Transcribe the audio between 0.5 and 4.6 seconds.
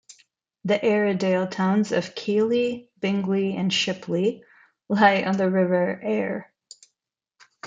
The Airedale towns of Keighley, Bingley and Shipley